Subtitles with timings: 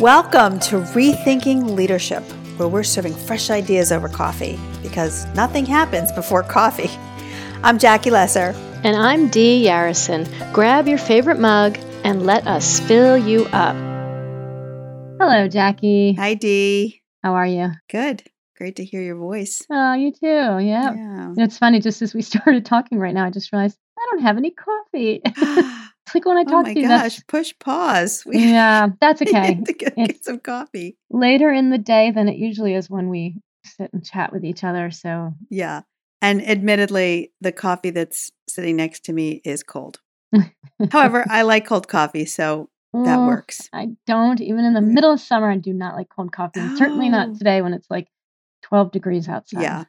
[0.00, 2.22] Welcome to Rethinking Leadership,
[2.56, 6.88] where we're serving fresh ideas over coffee because nothing happens before coffee.
[7.64, 8.54] I'm Jackie Lesser.
[8.84, 10.52] And I'm Dee Yarrison.
[10.52, 13.74] Grab your favorite mug and let us fill you up.
[15.20, 16.12] Hello, Jackie.
[16.12, 17.02] Hi, Dee.
[17.24, 17.72] How are you?
[17.90, 18.22] Good.
[18.56, 19.66] Great to hear your voice.
[19.68, 20.26] Oh, you too.
[20.26, 20.94] Yeah.
[20.94, 21.32] Yeah.
[21.38, 24.36] It's funny, just as we started talking right now, I just realized I don't have
[24.36, 25.22] any coffee.
[26.08, 28.22] it's like when I oh talk my to you, gosh, push pause.
[28.26, 29.60] We yeah, that's okay.
[29.64, 30.96] to get, get some coffee.
[31.10, 34.64] Later in the day than it usually is when we sit and chat with each
[34.64, 34.90] other.
[34.90, 35.82] So, Yeah.
[36.20, 40.00] And admittedly, the coffee that's sitting next to me is cold.
[40.90, 43.68] However, I like cold coffee, so that Oh, works.
[43.72, 44.40] I don't.
[44.40, 46.60] Even in the middle of summer, I do not like cold coffee.
[46.60, 47.10] And certainly Oh.
[47.10, 48.08] not today when it's like
[48.62, 49.62] 12 degrees outside.
[49.62, 49.84] Yeah.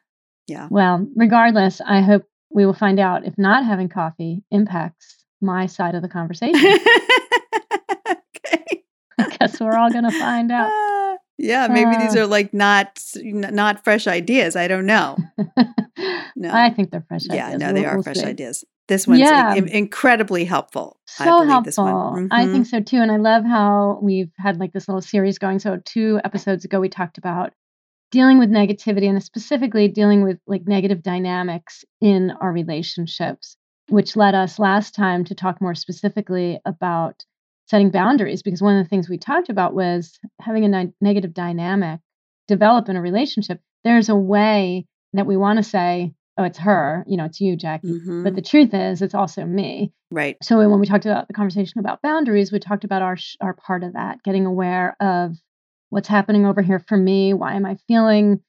[0.48, 0.68] Yeah.
[0.70, 5.96] Well, regardless, I hope we will find out if not having coffee impacts my side
[5.96, 6.80] of the conversation.
[8.10, 8.84] okay.
[9.20, 10.70] I guess we're all going to find out.
[10.72, 12.22] Ah, yeah, maybe these Uh.
[12.22, 14.56] are like not not fresh ideas.
[14.56, 15.18] I don't know.
[16.36, 16.52] No.
[16.54, 17.36] I think they're fresh ideas.
[17.36, 17.60] yeah, ideas.
[17.60, 18.26] no, they We'll- are we'll fresh see.
[18.26, 18.64] ideas.
[18.88, 19.56] This one's Yeah.
[19.56, 20.98] in- incredibly helpful.
[21.20, 22.12] I So this helpful.
[22.12, 22.30] one.
[22.32, 22.98] I think so too.
[23.02, 25.60] And I love how we've had like this little series going.
[25.60, 27.52] So, two episodes ago, we talked about
[28.12, 33.58] dealing with negativity and specifically dealing with like negative dynamics in our relationships,
[33.90, 37.24] which led us last time to talk more specifically about
[37.68, 38.42] setting boundaries.
[38.42, 42.00] Because one of the things we talked about was having a ni- negative dynamic
[42.48, 43.60] develop in a relationship.
[43.84, 47.56] There's a way that we want to say, oh, it's her, you know, it's you,
[47.56, 47.88] Jackie.
[47.88, 48.24] Mhm.
[48.24, 49.92] But the truth is, it's also me.
[50.12, 50.38] right.
[50.42, 53.54] So when we talked about the conversation about boundaries, we talked about our sh- our
[53.54, 55.36] part of that, getting aware of
[55.90, 57.34] what's happening over here for me.
[57.34, 58.42] Why am I feeling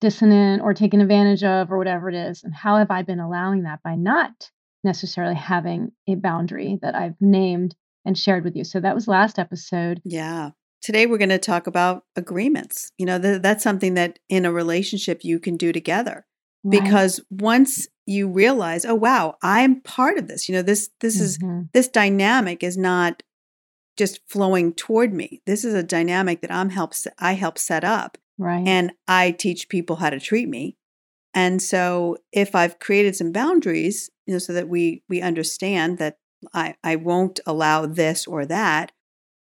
[0.00, 3.62] dissonant or taken advantage of, or whatever it is, and how have I been allowing
[3.64, 4.50] that by not
[4.88, 8.64] necessarily having a boundary that I've named and shared with you.
[8.64, 10.00] So that was last episode.
[10.04, 10.50] Yeah.
[10.82, 12.90] Today we're going to talk about agreements.
[12.98, 16.24] You know, th- that's something that in a relationship you can do together.
[16.64, 16.82] right?
[16.82, 21.38] because once you realize oh wow i'm part of this you know this this is
[21.38, 21.68] Mhm.
[21.74, 23.22] this dynamic is not
[23.98, 27.84] just flowing toward me this is a dynamic that i'm help se- i help set
[27.84, 28.66] up right.
[28.66, 30.76] and i teach people how to treat me
[31.34, 36.18] and so if i've created some boundaries you know so that we we understand that
[36.54, 38.92] i i won't allow this or that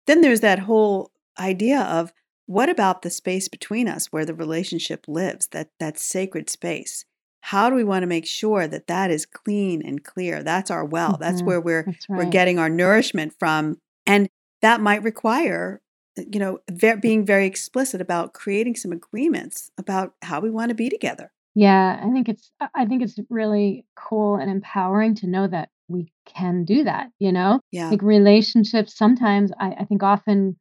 [0.06, 2.12] then there's that whole idea of
[2.46, 7.04] what about the space between us where the relationship lives that that sacred space?
[7.42, 10.42] How do we want to make sure that that is clean and clear?
[10.42, 11.16] That's our well.
[11.20, 11.46] That's Mhm.
[11.46, 13.78] where we're That's we're getting our nourishment from.
[14.04, 14.28] And
[14.62, 15.80] that might require
[16.16, 16.58] you know
[17.00, 22.00] being very explicit about creating some agreements about how we want to be together Yeah,
[22.02, 26.12] I think it's I- I think it's really cool and empowering to know that we
[26.26, 27.60] can do that, you know?
[27.72, 30.56] yeah Like relationships, sometimes I, I think often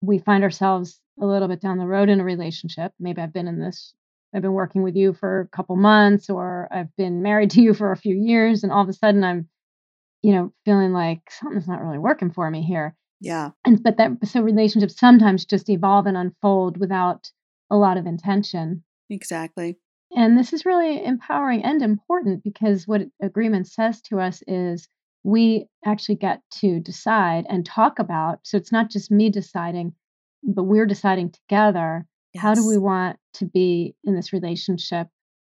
[0.00, 2.92] we find ourselves a little bit down the road in a relationship.
[2.98, 3.94] Maybe I've been in this,
[4.34, 7.74] I've been working with you for a couple months, or I've been married to you
[7.74, 9.48] for a few years, and all of a sudden I'm,
[10.22, 12.96] you know, feeling like something's not really working for me here.
[13.20, 17.30] yeah And but that so relationships sometimes just evolve and unfold without
[17.70, 18.84] a lot of intention.
[19.10, 19.78] exactly
[20.16, 24.88] And this is really empowering and important because what agreement says to us is
[25.24, 28.40] we actually get to decide and talk about.
[28.42, 29.94] So it's not just me deciding,
[30.42, 32.06] but we're deciding together
[32.36, 35.06] how do we want to be in this relationship?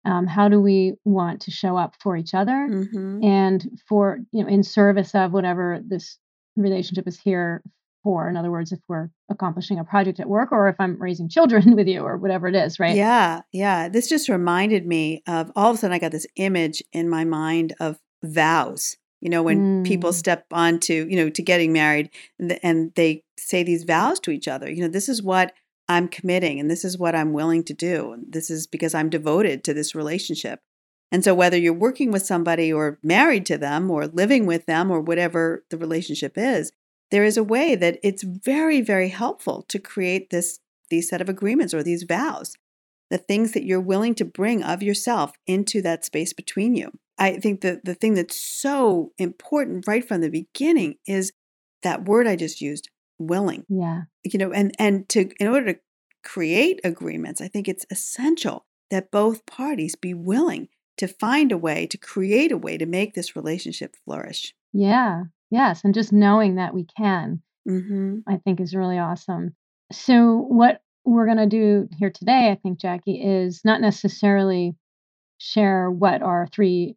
[0.06, 3.26] Um, how do we want to show up for each other Mhm.
[3.26, 6.18] and for, you know, in service of whatever this
[6.56, 7.62] relationship is here
[8.08, 8.30] for?
[8.30, 11.76] In other words, if we're accomplishing a project at work or if I'm raising children
[11.76, 12.96] with you or whatever it is, right?
[12.96, 13.90] Yeah, yeah.
[13.90, 17.26] This just reminded me of all of a sudden I got this image in my
[17.26, 18.96] mind of vows.
[19.20, 20.16] You know, when people Mm.
[20.16, 22.10] step onto, you know, to getting married
[22.40, 24.72] and, and they say these vows to each other.
[24.72, 25.54] You know, this is what
[25.90, 28.14] I'm committing and this is what I'm willing to do.
[28.14, 30.60] And this is because I'm devoted to this relationship.
[31.12, 34.92] And so whether you're working with somebody or married to them or living with them
[34.92, 36.72] or whatever the relationship is,
[37.12, 40.60] there is a way that it's very very helpful to create this
[40.90, 42.56] these set of agreements or these vows
[43.10, 46.92] the things that you're willing to bring of yourself into that space between you.
[47.18, 51.32] I think that the thing that's so important right from the beginning is
[51.84, 53.66] that word I just used, willing.
[53.70, 54.04] Yeah.
[54.24, 55.80] You know, and and to in order to
[56.24, 61.88] create agreements, I think it's essential that both parties be willing to find a way
[61.88, 64.54] to create a way to make this relationship flourish.
[64.74, 65.26] Yeah.
[65.50, 65.84] Yes.
[65.84, 68.24] And just knowing that we can, Mhm.
[68.28, 69.56] I think is really awesome.
[69.92, 74.76] So, what we're going to do here today, I think, Jackie, is not necessarily
[75.38, 76.96] share what are three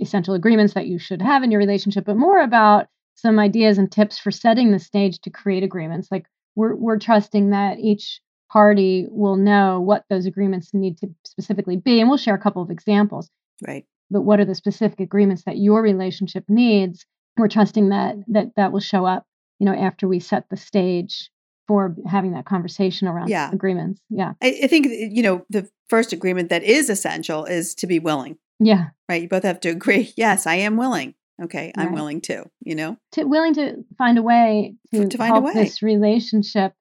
[0.00, 3.90] essential agreements that you should have in your relationship, but more about some ideas and
[3.90, 6.08] tips for setting the stage to create agreements.
[6.10, 6.26] Like,
[6.56, 8.20] we're we're trusting that each
[8.50, 12.62] party will know what those agreements need to specifically be and we'll share a couple
[12.62, 13.30] of examples
[13.66, 13.84] Right.
[14.10, 17.04] but what are the specific agreements that your relationship needs
[17.38, 19.26] we're trusting that that that will show up
[19.58, 21.30] you know after we set the stage
[21.66, 23.50] for having that conversation around Yeah.
[23.52, 27.86] agreements yeah I, I think, you know, the first agreement that is essential is to
[27.86, 29.22] be willing, yeah right?
[29.22, 31.14] You both have to agree, yes, I am willing.
[31.42, 31.94] Okay, I'm Right.
[31.94, 32.96] willing to you know?
[33.12, 35.52] to willing to find a way to, To find a way.
[35.54, 36.72] this relationship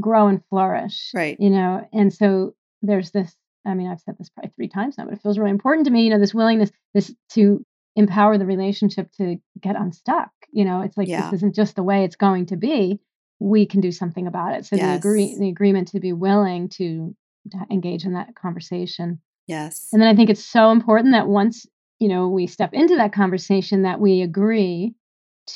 [0.00, 1.36] grow and flourish Right.
[1.40, 3.34] you know and so there's this
[3.66, 5.90] i mean i've said this probably three times now but it feels really important to
[5.90, 7.64] me you know this willingness this to
[7.98, 11.22] empower the relationship to get unstuck you know it's like Yeah.
[11.22, 13.00] this isn't just the way it's going to be
[13.40, 17.14] we can do something about it so the agree the agreement to be willing to,
[17.50, 19.88] to engage in that conversation Yes.
[19.92, 21.66] and then I think it's so important that once,
[21.98, 24.94] you know, we step into that conversation that we agree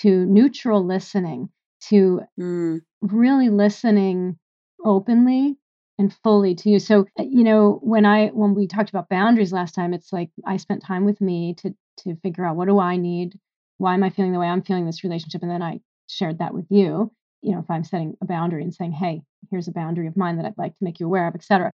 [0.00, 1.50] to neutral listening,
[1.88, 4.38] to Mm, really listening
[4.84, 5.56] openly
[5.98, 6.78] and fully to you.
[6.78, 10.30] So, uh, you know, when I when we talked about boundaries last time, it's like
[10.46, 13.38] I spent time with me to to figure out what do I need?
[13.78, 15.42] Why am I feeling the way I'm feeling in this relationship?
[15.42, 17.12] And then I shared that with you.
[17.42, 20.36] You know, if I'm setting a boundary and saying, "Hey, here's a boundary of mine
[20.36, 21.70] that I'd like to make you aware of," et cetera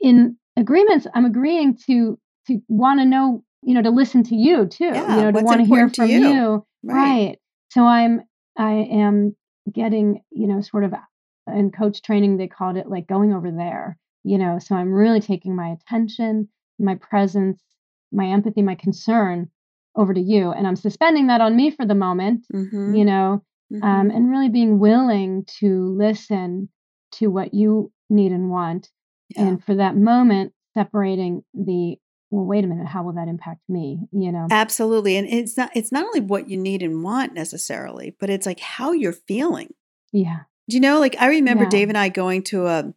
[0.00, 4.66] in agreements i'm agreeing to to want to know you know to listen to you
[4.66, 6.28] too Yeah, you know to want to hear from you.
[6.28, 6.94] you, right.
[6.94, 7.38] right
[7.70, 8.22] so i'm
[8.56, 9.36] i am
[9.72, 10.94] getting you know sort of
[11.52, 15.20] in coach training they called it like going over there you know so i'm really
[15.20, 17.60] taking my attention my presence
[18.12, 19.50] my empathy my concern
[19.96, 22.94] over to you and i'm suspending that on me for the moment Mm-hmm.
[22.94, 23.42] you know
[23.82, 24.14] um, mhm.
[24.16, 26.70] and really being willing to listen
[27.12, 28.90] to what you need and want
[29.30, 29.42] Yeah.
[29.42, 31.98] and for that moment separating the
[32.30, 35.16] well wait a minute how will that impact me you know Absolutely.
[35.16, 38.60] And it's not it's not only what you need and want necessarily, but it's like
[38.60, 39.74] how you're feeling.
[40.12, 41.70] yeah Do you know, like I remember Yeah.
[41.70, 42.94] Dave and I going to a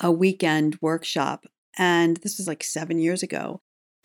[0.00, 1.44] a weekend workshop,
[1.76, 3.60] and this was like seven years ago.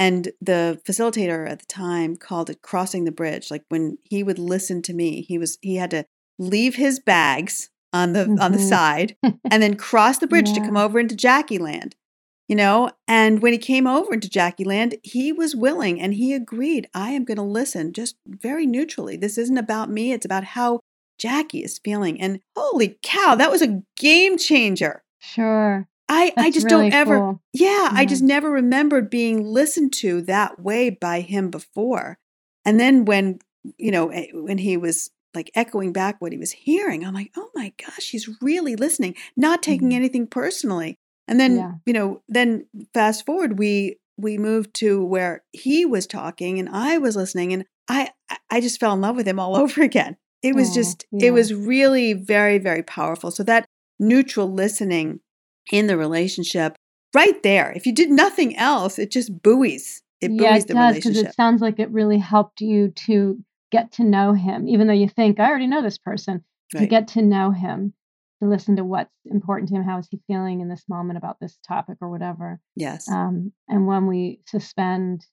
[0.06, 3.50] And the facilitator at the time called it crossing the bridge.
[3.52, 6.06] Like when he would listen to me, he was he had to
[6.38, 8.70] leave his bags on the on the Mhm.
[8.70, 9.16] side
[9.52, 11.96] and then cross the bridge to come over into Jackie Land.
[12.50, 16.34] You know, and when he came over into Jackie Land, he was willing and he
[16.34, 19.16] agreed, I am going to listen just very neutrally.
[19.16, 20.82] This isn't about me, it's about how
[21.18, 22.20] Jackie is feeling.
[22.20, 25.04] And holy cow, that was a game changer.
[25.20, 27.42] sure I, I just really don't ever, cool.
[27.54, 32.18] yeah, I just never remembered being listened to that way by him before.
[32.66, 33.40] And then when,
[33.78, 37.32] you know, eh, when he was like echoing back what he was hearing, I'm like,
[37.38, 39.96] oh my gosh, he's really listening, not taking Mhm.
[39.96, 40.98] anything personally.
[41.28, 41.72] And then, Yeah.
[41.86, 47.00] you know, then fast forward, we we moved to where he was talking and I
[47.00, 50.18] was listening, and I I- I just fell in love with him all over again.
[50.44, 51.28] It was Oh, just, yeah.
[51.28, 53.32] it was really very, very powerful.
[53.32, 53.66] So that
[54.00, 55.22] neutral listening
[55.72, 56.76] in the relationship,
[57.14, 57.72] right there.
[57.76, 60.02] If you did nothing else, it just buoys.
[60.22, 61.32] It yeah buoys it the does because relationship.
[61.32, 65.10] it sounds like it really helped you to get to know him even though you
[65.10, 67.92] think i already know this person to get to know him
[68.42, 71.40] to listen to what's important to him how is he feeling in this moment about
[71.42, 73.10] this topic or whatever yes.
[73.10, 75.26] um, and when we suspend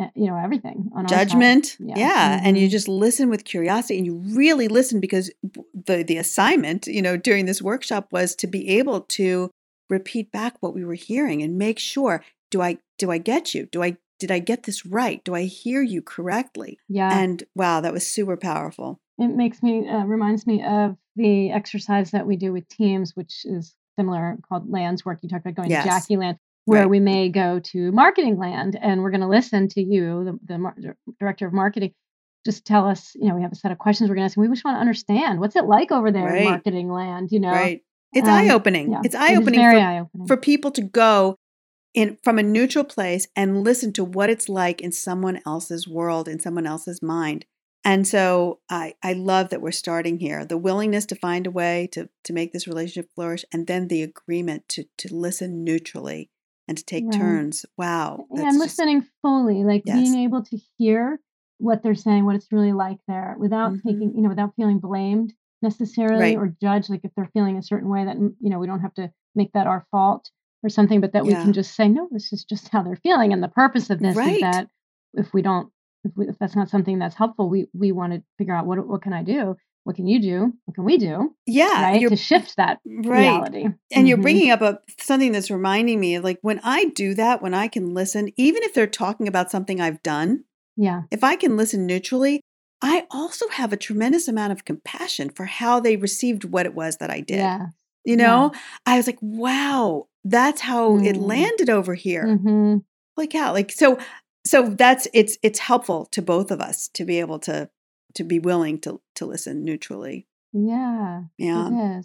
[0.00, 1.06] uh, you know everything on.
[1.08, 1.76] Judgment.
[1.80, 1.94] Yeah.
[1.96, 2.40] Yeah.
[2.44, 2.70] And you Mhm.
[2.70, 5.28] just listen with curiosity and you really listen because
[5.74, 9.50] the the assignment, you know, during this workshop was to be able to
[9.88, 13.66] repeat back what we were hearing and make sure do I do I get you?
[13.66, 15.22] Do I did I get this right?
[15.24, 16.78] Do I hear you correctly?
[16.88, 19.00] yeah And wow, that was super powerful.
[19.18, 23.44] it makes me uh, reminds me of the exercise that we do with teams which
[23.44, 25.82] is similar called lands work you talked about going Yes.
[25.84, 26.90] to jackie land where Right.
[26.90, 30.58] we may go to marketing land and we're going to listen to you the, the
[30.58, 30.76] mar-
[31.18, 31.92] director of marketing
[32.46, 34.36] just tell us you know we have a set of questions we're going to ask
[34.36, 36.38] and we just want to understand what's it like over there Right.
[36.38, 37.82] in marketing land you know Right.
[38.12, 38.92] It's Um, eye opening.
[38.92, 41.36] yeah It's eye opening for for people to go
[41.94, 46.28] in from a neutral place and listen to what it's like in someone else's world
[46.28, 47.44] in someone else's mind
[47.84, 51.88] and so i i love that we're starting here the willingness to find a way
[51.92, 56.28] to to make this relationship flourish and then the agreement to to listen neutrally
[56.66, 57.14] and to take Right.
[57.14, 59.96] turns wow Yeah, and just- listening fully, like Yes.
[59.96, 61.20] being able to hear
[61.58, 63.82] what they're saying, what it's really like there, without Mhm.
[63.82, 66.36] taking, you know, without feeling blamed necessarily Right.
[66.36, 68.80] or judge Like if they're feeling a certain way, that mm, you know, we don't
[68.80, 70.30] have to make that our fault
[70.62, 73.32] or something, but that we can just say, no, this is just how they're feeling.
[73.32, 74.34] And the purpose of this Right.
[74.34, 74.68] is that
[75.14, 75.70] if we don't,
[76.04, 78.86] if, we, if that's not something that's helpful, we we want to figure out what
[78.86, 82.10] what can I do, what can you do, what can we do, yeah right, you're
[82.10, 83.68] to shift that right reality.
[83.94, 84.22] And you're Mhm.
[84.22, 87.94] bringing up a something that's reminding me like when I do that, when I can
[87.94, 90.44] listen, even if they're talking about something I've done,
[90.76, 92.40] yeah, if I can listen neutrally,
[92.80, 96.98] I also have a tremendous amount of compassion for how they received what it was
[96.98, 97.38] that I did.
[97.38, 97.66] yeah,
[98.04, 98.60] You know, yeah.
[98.86, 101.06] I was like, wow, that's how mm.
[101.06, 102.24] it landed over here.
[102.24, 102.78] Mm-hmm.
[103.16, 103.98] Like how, like so,
[104.46, 107.68] so that's it's it's helpful to both of us to be able to
[108.14, 110.26] to be willing to to listen neutrally.
[110.52, 112.00] Yeah, yeah.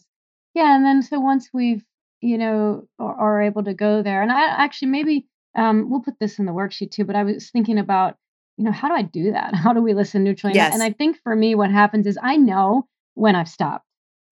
[0.56, 1.84] Yeah, and then so once we've
[2.22, 6.20] you know are, are able to go there, and I actually maybe um, we'll put
[6.20, 7.06] this in the worksheet too.
[7.06, 8.18] But I was thinking about
[8.58, 9.56] you know how do I do that?
[9.64, 10.56] How do we listen neutrally?
[10.56, 10.74] Yes.
[10.74, 13.86] And I think for me, what happens is I know when I've stopped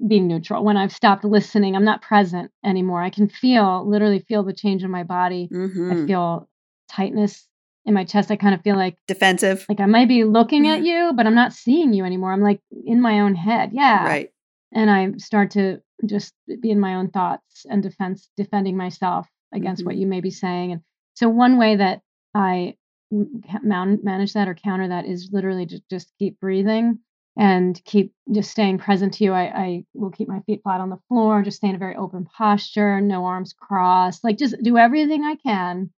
[0.08, 3.04] being neutral, when I've stopped listening, I'm not present anymore.
[3.04, 5.48] I can feel, literally feel the change in my body.
[5.52, 5.92] Mm-hmm.
[5.92, 6.50] I feel
[6.90, 7.48] tightness
[7.86, 8.32] in my chest.
[8.32, 9.66] I kind of feel like defensive.
[9.70, 12.34] Like I might be looking at you, but I'm not seeing you anymore.
[12.34, 13.72] I'm like in my own head.
[13.74, 14.06] Yeah.
[14.06, 14.30] Right.
[14.74, 19.82] And I start to just be in my own thoughts and defense, defending myself against
[19.82, 19.88] mm-hmm.
[19.88, 20.72] what you may be saying.
[20.72, 20.82] And
[21.14, 22.02] so one way that
[22.34, 22.76] I
[23.12, 27.00] manage that or counter that is literally to just keep breathing
[27.38, 29.34] and keep just staying present to you.
[29.34, 31.96] I, I will keep my feet flat on the floor, just stay in a very
[31.96, 35.92] open posture, no arms crossed, like just do everything I can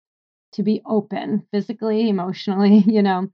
[0.53, 3.27] to be open physically, emotionally, you know,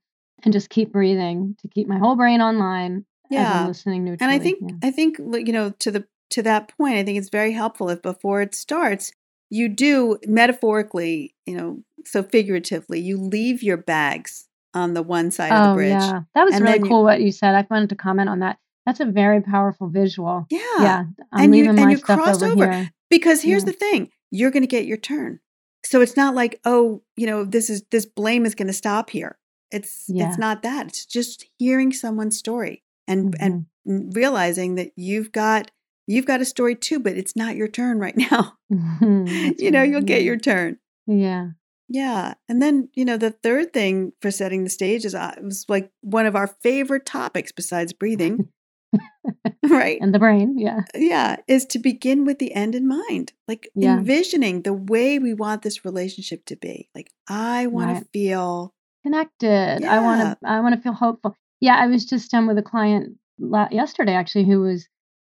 [0.44, 3.06] and just keep breathing to keep my whole brain online.
[3.30, 3.68] Yeah.
[3.68, 4.34] listening neutrally.
[4.34, 4.88] And I think, yeah.
[4.88, 8.02] I think, you know, to the, to that point, I think it's very helpful if
[8.02, 9.12] before it starts,
[9.52, 15.52] you do metaphorically, you know, so figuratively, you leave your bags on the one side
[15.52, 15.90] of the Oh, bridge.
[15.92, 16.22] yeah.
[16.36, 17.56] That was really you, cool what you said.
[17.56, 18.58] I wanted to comment on that.
[18.86, 20.48] That's a very powerful visual.
[20.50, 23.72] yeah, Yeah, I'm and you and you crossed over over because here's Yeah.
[23.72, 25.40] the thing: you're going to get your turn.
[25.86, 29.10] So it's not like, oh, you know, this is this blame is going to stop
[29.10, 29.38] here.
[29.72, 30.28] It's Yeah.
[30.30, 30.88] it's not that.
[30.88, 35.72] It's just hearing someone's story and and hmm realizing that you've got
[36.06, 38.54] you've got a story too, but it's not your turn right now.
[38.70, 39.90] You know, right.
[39.90, 40.78] you'll get your turn.
[41.08, 41.50] Yeah.
[41.90, 42.36] Yeah.
[42.48, 45.66] And then, you know, the third thing for setting the stage is uh, it was
[45.68, 48.50] like one of our favorite topics besides breathing,
[49.70, 49.98] right?
[50.02, 50.58] And the brain.
[50.58, 50.82] Yeah.
[50.96, 53.34] Yeah, is to begin with the end in mind.
[53.48, 53.98] Like Yeah.
[53.98, 56.90] envisioning the way we want this relationship to be.
[56.96, 58.00] Like I want Right.
[58.04, 59.84] to feel Connected.
[59.86, 60.48] I want to.
[60.48, 61.36] I want to feel hopeful.
[61.62, 61.76] Yeah.
[61.76, 64.88] I was just um with a client la- yesterday actually who was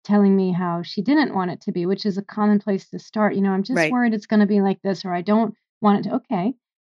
[0.04, 2.98] telling me how she didn't want it to be, which is a common place to
[2.98, 3.36] start.
[3.36, 3.92] You know, I'm just Right.
[3.92, 6.16] worried it's going to be like this, or I don't want it to.
[6.16, 6.54] Okay,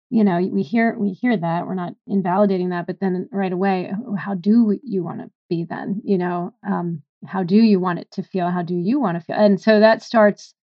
[0.09, 1.67] you know, we hear we hear that.
[1.67, 5.65] We're not invalidating that, but then right away, "Oh, how do you want to be
[5.65, 6.01] then?
[6.05, 8.49] You know, um, how do you want it to feel?
[8.49, 9.35] How do you want to feel?
[9.35, 10.53] And so that starts.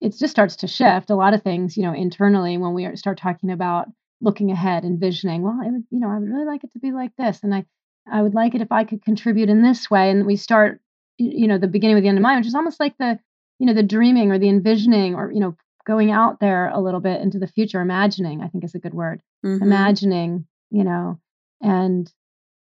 [0.00, 3.18] It just starts to shift a lot of things, you know, internally when we start
[3.18, 3.88] talking about
[4.22, 5.42] looking ahead, envisioning.
[5.42, 7.54] Well, I would, you know, I would really like it to be like this, and
[7.54, 7.66] I,
[8.10, 10.10] I would like it if I could contribute in this way.
[10.10, 10.80] And we start
[11.18, 13.18] you know the beginning with the end of mind which is almost like the
[13.58, 15.54] you know the dreaming or the envisioning or you know
[15.90, 18.94] going out there a little bit into the future imagining i think is a good
[18.94, 19.62] word Mhm.
[19.62, 21.18] imagining you know
[21.60, 22.12] and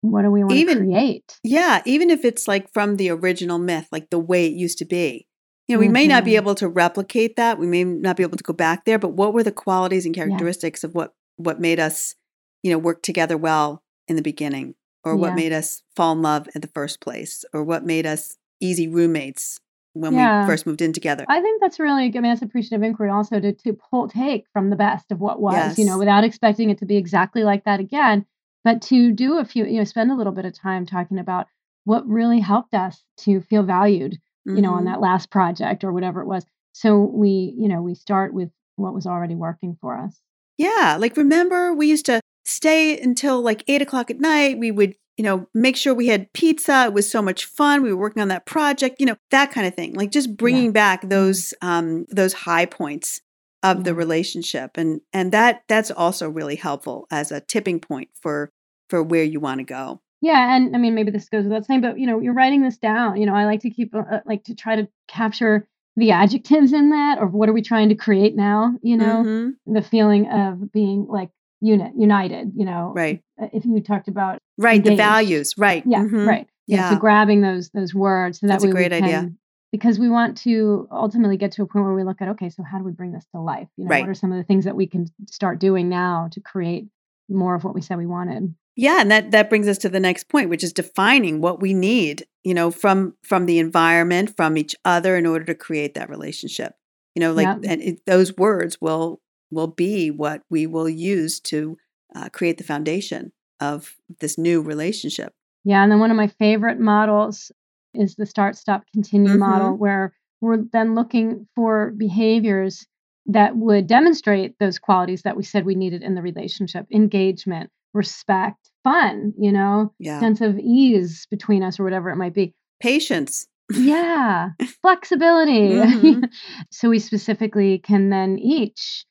[0.01, 3.89] what do we want to create yeah, even if it's like from the original myth,
[3.91, 5.27] like the way it used to be.
[5.69, 7.59] You know, we may not be hmm able to replicate that.
[7.59, 10.15] We may not be able to go back there, but what were the qualities and
[10.15, 12.15] yeah characteristics of what what made us,
[12.63, 14.75] you know, work together well in the beginning
[15.05, 18.37] or what made us fall in love in the first place or what made us
[18.61, 19.61] easy roommates
[19.95, 21.25] when we first moved in together.
[21.29, 24.71] i think that's really i mean that's appreciative inquiry also to to pull take from
[24.71, 27.81] the best of what was you know without expecting it to be exactly like that
[27.81, 28.25] again
[28.65, 31.47] but to do a few you know spend a little bit of time talking about
[31.85, 34.87] what really helped us to feel valued you know on Mhm.
[34.93, 38.95] that last project or whatever it was so we you know we start with what
[38.95, 40.21] was already working for us
[40.57, 44.59] Yeah, like remember we used to stay until like eight o'clock at night.
[44.59, 46.87] We would, you know, make sure we had pizza.
[46.87, 47.83] It was so much fun.
[47.83, 49.93] We were working on that project, you know, that kind of thing.
[49.93, 53.21] Like just yeah bringing back those um those high points
[53.63, 58.51] of the relationship, and and that that's also really helpful as a tipping point for
[58.89, 60.01] for where you want to go.
[60.23, 62.79] Yeah, and I mean, maybe this goes without saying, but you know, you're writing this
[62.79, 63.21] down.
[63.21, 66.73] You know, I like to keep uh, uh, like to try to capture the adjectives
[66.73, 68.79] in that, or what are we trying to create now?
[68.81, 69.75] You know, Mm-hmm.
[69.75, 71.29] the feeling of being like
[71.61, 72.53] unit, united.
[72.57, 74.83] You know, Right, Uh, if you talked about right.
[74.83, 75.55] The values.
[75.57, 75.83] Right.
[75.87, 76.29] yeah, Mm-hmm.
[76.29, 76.91] right, yeah.
[76.91, 79.21] So grabbing those those words, so that that's a way we great idea.
[79.21, 79.39] can,
[79.73, 82.63] because we want to ultimately get to a point where we look at, okay, so
[82.63, 83.69] how do we bring this to life?
[83.77, 86.41] You know, what are some of the things that we can start doing now to
[86.41, 86.87] create
[87.29, 88.55] more of what we said we wanted?
[88.77, 91.75] Yeah, and that that brings us to the next point, which is defining what we
[91.75, 96.09] need, you know, from from the environment, from each other in order to create that
[96.09, 96.75] relationship.
[97.15, 101.41] You know, like Yeah, and it, those words will will be what we will use
[101.41, 101.77] to
[102.15, 105.33] uh, create the foundation of this new relationship.
[105.65, 107.53] Yeah, and then one of my favorite models
[107.95, 109.81] is the start, stop, continue model, Mm-hmm.
[109.81, 112.87] where we're then looking for behaviors
[113.27, 118.71] that would demonstrate those qualities that we said we needed in the relationship engagement, respect,
[118.85, 122.55] fun, you know, Yeah, sense of ease between us, or whatever it might be.
[122.81, 123.47] patience.
[123.77, 124.51] Yeah,
[124.83, 125.69] flexibility.
[125.75, 126.31] Mhm.
[126.73, 129.05] so we specifically can then each,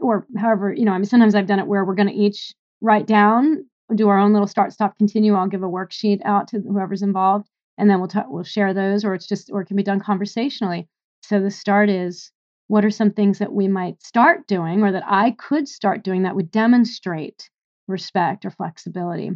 [0.00, 2.54] or however, you know, I mean, sometimes I've done it where we're going to each
[2.80, 5.34] write down, do our own little start, stop, continue.
[5.34, 7.48] I'll give a worksheet out to whoever's involved,
[7.78, 10.00] and then we'll talk, we'll share those, or it's just, or it can be done
[10.00, 10.88] conversationally.
[11.22, 12.30] So the start is,
[12.68, 16.22] what are some things that we might start doing, or that I could start doing
[16.22, 17.48] that would demonstrate
[17.88, 19.30] respect or flexibility?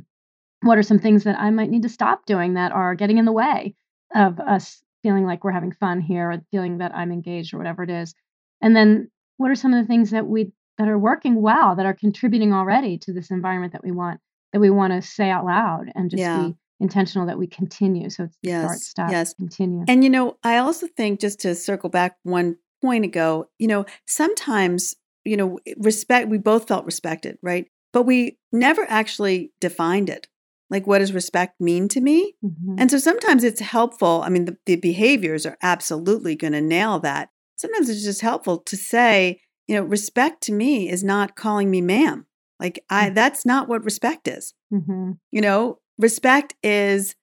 [0.63, 3.25] What are some things that I might need to stop doing that are getting in
[3.25, 3.75] the way?
[4.15, 7.83] of us feeling like we're having fun here or feeling that I'm engaged or whatever
[7.83, 8.15] it is.
[8.61, 9.11] And then
[9.41, 12.53] what are some of the things that we that are working well that are contributing
[12.53, 14.21] already to this environment that we want
[14.53, 16.49] that we want to say out loud and just Yeah.
[16.49, 18.11] be intentional that we continue.
[18.11, 18.87] So it's start, Yes.
[18.87, 19.35] stop, Yes.
[19.35, 19.85] continue.
[19.89, 23.87] And you know, I also think just to circle back one point ago, you know,
[24.07, 24.95] sometimes,
[25.25, 27.67] you know, respect, we both felt respected, right?
[27.93, 30.29] But we never actually defined it.
[30.69, 32.35] Like, what does respect mean to me?
[32.45, 32.77] Mhm.
[32.79, 34.23] And so sometimes it's helpful.
[34.25, 37.31] I mean, the, the behaviors are absolutely going to nail that.
[37.61, 41.81] Sometimes it's just helpful to say, you know, respect to me is not calling me
[41.81, 42.27] ma'am.
[42.59, 44.55] Like, I, that's not what respect is.
[44.73, 45.19] Mhm.
[45.31, 47.15] You know, respect is,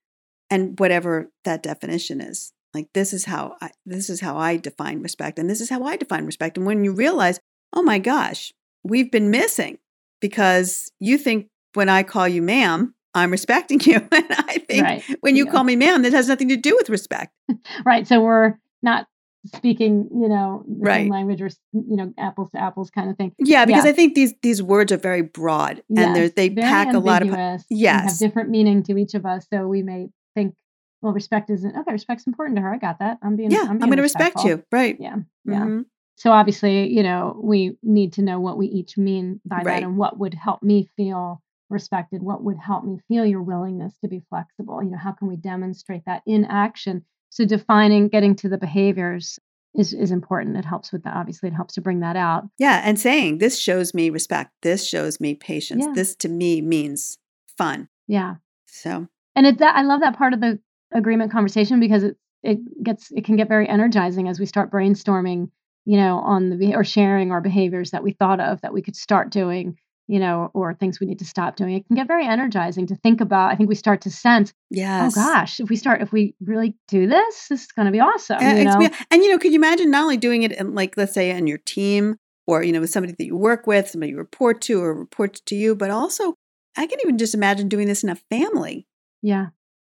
[0.49, 2.53] and whatever that definition is.
[2.73, 5.83] Like this is how I this is how I define respect, and this is how
[5.83, 6.57] I define respect.
[6.57, 7.39] And when you realize,
[7.73, 8.53] oh my gosh,
[8.83, 9.79] we've been missing
[10.21, 15.03] because you think when I call you ma'am, I'm respecting you, and I think Right.
[15.21, 15.51] when you Yeah.
[15.51, 17.33] call me ma'am, that has nothing to do with respect.
[17.85, 18.07] Right.
[18.07, 19.07] So we're not
[19.55, 21.09] speaking, you know, the Right.
[21.09, 23.33] language or, you know, apples to apples kind of thing.
[23.39, 23.91] Yeah, because Yeah.
[23.91, 27.21] I think these these words are very broad, and they're, Yes, they pack a lot
[27.21, 27.63] of.
[27.69, 28.03] Yes.
[28.11, 29.47] have different meaning to each of us.
[29.51, 30.55] So we may think,
[31.01, 31.91] well, respect isn't okay.
[31.91, 32.73] Respect's important to her.
[32.73, 33.17] I got that.
[33.21, 33.51] I'm being.
[33.51, 34.97] Yeah, I'm, I'm, going to respect you, right?
[34.99, 35.65] Yeah, yeah.
[35.65, 35.85] Mhm.
[36.15, 39.65] So obviously, you know, we need to know what we each mean by Right.
[39.65, 42.23] that, and what would help me feel respected.
[42.23, 44.81] What would help me feel your willingness to be flexible.
[44.81, 47.03] You know, how can we demonstrate that in action?
[47.29, 49.39] So defining, getting to the behaviors
[49.75, 50.57] is is important.
[50.57, 51.15] It helps with that.
[51.15, 52.45] Obviously, it helps to bring that out.
[52.57, 54.51] Yeah, and saying this shows me respect.
[54.61, 55.85] This shows me patience.
[55.85, 55.93] Yeah.
[55.93, 57.17] This to me means
[57.57, 57.89] fun.
[58.07, 58.35] Yeah.
[58.65, 60.59] So And it that I love that part of the
[60.93, 65.49] agreement conversation because it it gets it can get very energizing as we start brainstorming,
[65.85, 68.95] you know, on the or sharing our behaviors that we thought of that we could
[68.95, 71.75] start doing, you know, or things we need to stop doing.
[71.75, 73.51] It can get very energizing to think about.
[73.51, 75.15] I think we start to sense, yes.
[75.15, 77.99] oh gosh, if we start if we really do this, this is going to be
[77.99, 78.89] awesome, Uh, you know.
[79.11, 81.47] and you know, could you imagine not only doing it in like let's say in
[81.47, 84.81] your team or you know with somebody that you work with, somebody you report to
[84.81, 86.35] or reports to you, but also
[86.77, 88.87] I can even just imagine doing this in a family.
[89.21, 89.47] Yeah.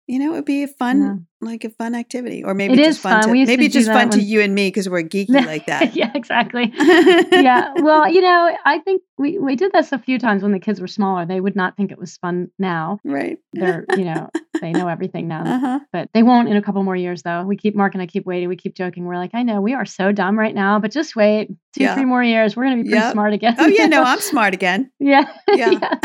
[0.09, 1.03] You know, it'd be a fun,
[1.43, 1.49] Yeah.
[1.49, 3.23] like a fun activity, or maybe It just fun.
[3.23, 3.35] fun.
[3.35, 5.97] To, maybe just fun to you and me because we're geeky like that.
[5.97, 6.73] yeah, exactly.
[6.77, 7.73] yeah.
[7.83, 10.81] Well, you know, I think we, we did this a few times when the kids
[10.81, 11.27] were smaller.
[11.27, 13.01] They would not think it was fun now.
[13.05, 13.39] right.
[13.53, 15.43] They're, you know, they know everything now.
[15.45, 15.81] Uh huh.
[15.93, 17.43] But they won't in a couple more years though.
[17.43, 18.49] We keep Mark and I keep waiting.
[18.49, 19.07] We keep joking.
[19.07, 21.49] We're like, I know we are so dumb right now, but just wait.
[21.75, 21.95] Two, Yeah.
[21.95, 22.55] three more years.
[22.57, 23.13] We're gonna be pretty Yep.
[23.13, 23.57] smart again.
[23.59, 24.91] Oh yeah, no, I'm smart again.
[25.01, 25.25] yeah.
[25.53, 25.99] Yeah.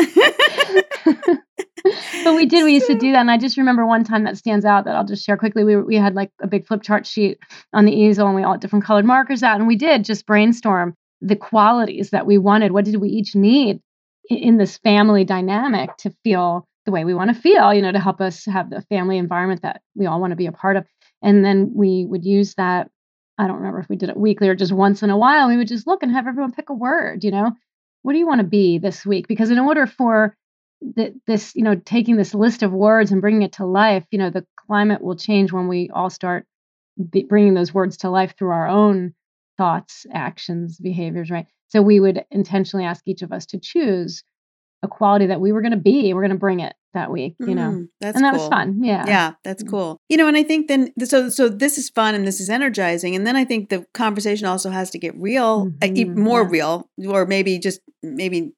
[2.24, 2.64] but we did.
[2.64, 4.96] We used to do that, and I just remember one time that stands out that
[4.96, 5.64] I'll just share quickly.
[5.64, 7.40] We we had like a big flip chart sheet
[7.74, 10.26] on the easel, and we all had different colored markers out, and we did just
[10.26, 12.72] brainstorm the qualities that we wanted.
[12.72, 13.80] What did we each need
[14.30, 17.74] in this family dynamic to feel the way we want to feel?
[17.74, 20.48] You know, to help us have the family environment that we all want to be
[20.48, 20.86] a part of.
[21.22, 22.90] And then we would use that.
[23.38, 25.48] I don't remember if we did it weekly or just once in a while.
[25.48, 27.24] We would just look and have everyone pick a word.
[27.24, 27.52] You know,
[28.02, 29.28] what do you want to be this week?
[29.28, 30.36] Because in order for
[30.96, 34.18] th- this, you know, taking this list of words and bringing it to life, you
[34.20, 36.46] know, the climate will change when we all start
[36.98, 39.14] bringing those words to life through our own
[39.58, 41.48] thoughts, actions, behaviors, right?
[41.68, 44.24] So we would intentionally ask each of us to choose
[44.84, 46.14] a quality that we were going to be.
[46.14, 48.42] We're going to bring it that week, you know, Mm, that's and that cool.
[48.42, 48.84] was fun.
[48.84, 49.06] Yeah.
[49.08, 49.70] Yeah, that's Mm.
[49.70, 49.98] cool.
[50.10, 53.16] You know, and I think then so so this is fun and this is energizing,
[53.16, 56.44] and then I think the conversation also has to get real, uh, e- Mhm, more
[56.44, 56.50] yeah.
[56.50, 58.54] real, or maybe just maybe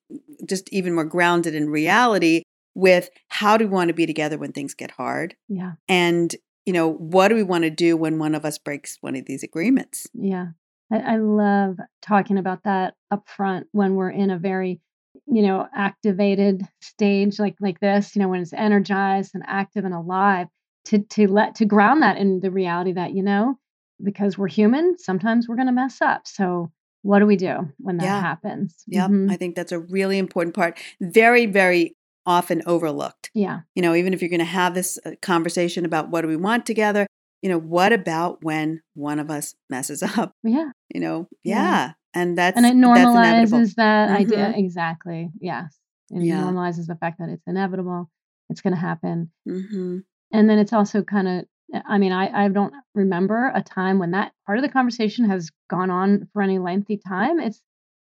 [0.47, 2.41] just even more grounded in reality.
[2.75, 5.73] With how do we want to be together when things get hard, Yeah.
[5.87, 9.15] and you know what do we want to do when one of us breaks one
[9.15, 10.07] of these agreements?
[10.15, 10.47] Yeah.
[10.91, 14.79] I, I love talking about that up front when we're in a very,
[15.25, 19.93] you know, activated stage like like this, you know, when it's energized and active and
[19.93, 20.47] alive,
[20.85, 23.57] to to let to ground that in the reality that, you know,
[24.03, 26.27] because we're human, sometimes we're gonna mess up.
[26.27, 26.71] So
[27.03, 28.21] what do we do when that Yeah.
[28.21, 28.83] happens?
[28.87, 29.29] Yeah, Mhm.
[29.31, 30.79] I think that's a really important part.
[31.01, 31.95] Very, very
[32.25, 33.29] often overlooked.
[33.33, 33.61] Yeah.
[33.75, 36.37] You know, even if you're going to have this uh, conversation about what do we
[36.37, 37.05] want together,
[37.41, 40.31] you know, what about when one of us messes up?
[40.43, 40.71] Yeah.
[40.93, 41.61] You know, Yeah.
[41.61, 44.51] yeah, and that's And it normalizes that idea.
[44.53, 44.57] Mhm.
[44.57, 45.31] Exactly.
[45.39, 45.77] Yes.
[46.11, 46.41] It Yeah.
[46.41, 48.09] normalizes the fact that it's inevitable.
[48.49, 49.31] It's gonna happen.
[49.45, 49.99] hmm
[50.31, 51.45] and then it's also kind of
[51.85, 55.49] I mean, I, I don't remember a time when that part of the conversation has
[55.69, 57.39] gone on for any lengthy time.
[57.39, 57.61] It's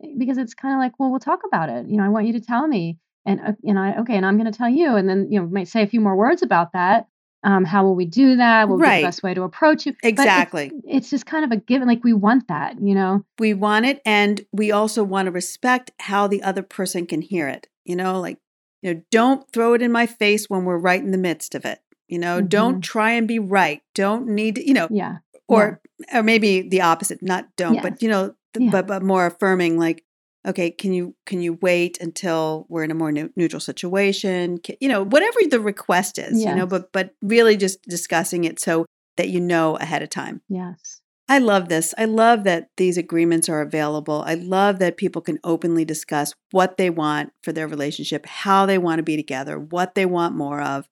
[0.04, 1.88] eh, because it's kind of like, well, we'll talk about it.
[1.88, 4.38] You know, I want you to tell me, and uh, and I okay, and I'm
[4.38, 6.74] going to tell you, and then you know, might say a few more words about
[6.74, 7.08] that.
[7.46, 8.68] Um, how will we do that?
[8.68, 9.02] What would be Right.
[9.02, 9.94] the best way to approach you?
[9.94, 10.72] But it's- Exactly.
[10.86, 11.88] It's, just kind of a given.
[11.88, 13.24] Like we want that, you know.
[13.40, 17.48] We want it, and we also want to respect how the other person can hear
[17.48, 17.68] it.
[17.86, 18.40] You know, like,
[18.82, 21.66] you know, don't throw it in my face when we're right in the midst of
[21.66, 21.80] it.
[22.08, 22.50] You know, Mhm.
[22.50, 23.82] don't try and be right.
[23.94, 25.18] Don't need, to, you know, Yeah.
[25.48, 25.82] or
[26.14, 28.70] or maybe the opposite, not don't, but you know, Yeah.
[28.72, 30.04] but but more affirming, like,
[30.46, 34.60] okay, can you can you wait until we're in a more neu- neutral situation?
[34.66, 38.60] Ca- you know, whatever the request is, you know, but but really just discussing it
[38.60, 38.86] so
[39.18, 40.42] that you know ahead of time.
[40.50, 41.02] Yes.
[41.28, 41.94] I love this.
[41.98, 44.24] I love that these agreements are available.
[44.28, 48.78] I love that people can openly discuss what they want for their relationship, how they
[48.78, 50.88] want to be together, what they want more of,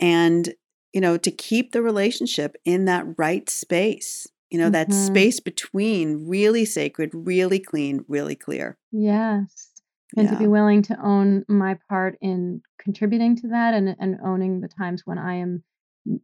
[0.00, 0.52] and,
[0.92, 5.06] you know, to keep the relationship in that right space, you know, that Mhm.
[5.06, 8.78] space between really sacred, really clean, really clear.
[8.92, 9.72] Yes.
[10.16, 14.60] And to be willing to own my part in contributing to that and, and owning
[14.60, 15.62] the times when I am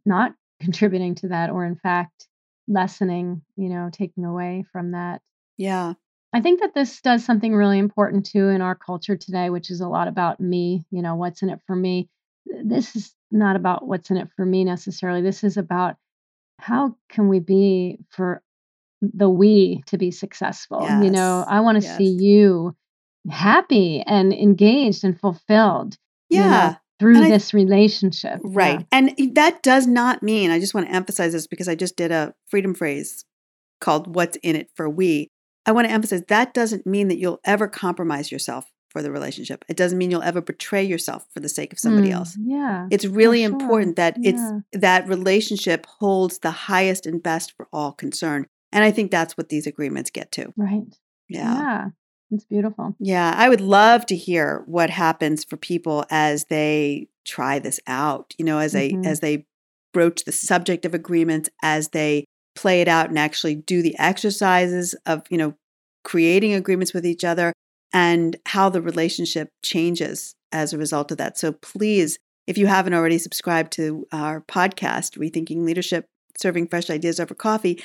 [0.05, 2.27] not contributing to that or in fact
[2.67, 5.21] lessening, you know, taking away from that.
[5.57, 5.93] Yeah.
[6.33, 9.81] I think that this does something really important too in our culture today, which is
[9.81, 12.09] a lot about me, you know, what's in it for me.
[12.63, 15.21] This is not about what's in it for me necessarily.
[15.21, 15.95] This is about
[16.59, 18.41] how can we be for
[19.01, 20.81] the we to be successful.
[21.03, 22.75] You know, I want to see you
[23.29, 25.97] happy and engaged and fulfilled
[26.29, 26.75] you know, Yeah.
[26.99, 28.39] through And I- this relationship.
[28.43, 28.49] Yeah.
[28.51, 28.87] Right.
[28.91, 32.11] And that does not mean, I just want to emphasize this because I just did
[32.11, 33.25] a freedom phrase
[33.79, 35.29] called What's in It for We.
[35.67, 38.65] I want to emphasize that doesn't mean that you'll ever compromise yourself
[38.95, 39.65] for the relationship.
[39.67, 42.37] It doesn't mean you'll ever betray yourself for the sake of somebody Mm, else.
[42.41, 42.87] Yeah.
[42.89, 43.51] It's really sure.
[43.51, 44.29] important that Yeah.
[44.31, 48.45] it's that relationship holds the highest and best for all concerned.
[48.71, 50.53] And I think that's what these agreements get to.
[50.55, 50.83] Right.
[51.27, 51.53] Yeah.
[51.61, 51.85] Yeah.
[52.31, 52.95] It's beautiful.
[52.99, 58.33] Yeah, I would love to hear what happens for people as they try this out.
[58.37, 59.05] You know, as they Mhm.
[59.05, 59.45] as they
[59.93, 62.23] broach the subject of agreements, as they
[62.55, 65.53] play it out and actually do the exercises of, you know,
[66.03, 67.51] creating agreements with each other
[67.95, 71.37] and how the relationship changes as a result of that.
[71.37, 76.05] So please, if you haven't already subscribed to our podcast, Rethinking Leadership,
[76.37, 77.81] Serving Fresh Ideas Over Coffee,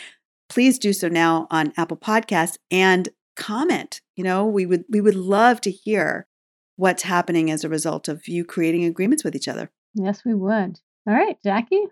[0.48, 4.00] please do so now on Apple Podcasts and comment.
[4.16, 6.26] You know, we would we would love to hear
[6.74, 9.70] what's happening as a result of you creating agreements with each other.
[9.94, 10.80] Yes, we would.
[11.06, 11.84] All right, Jackie.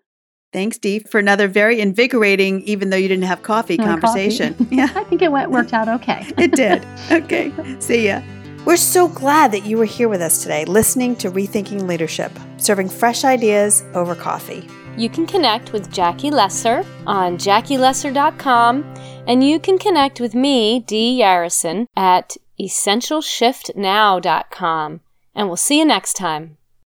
[0.53, 3.89] Thanks, Dee, for another very invigorating, even though you didn't have coffee, coffee.
[3.89, 4.55] conversation.
[4.71, 6.27] Yeah, I think it went, worked out okay.
[6.39, 6.87] it did.
[7.11, 8.23] Okay, see ya.
[8.65, 12.89] We're so glad that you were here with us today, listening to Rethinking Leadership, serving
[12.89, 14.69] fresh ideas over coffee.
[14.97, 18.95] You can connect with Jackie Lesser on jackielesser.com,
[19.27, 25.01] and you can connect with me, Dee Yarrison, at essentialshiftnow.com.
[25.35, 26.58] And we'll see you next time.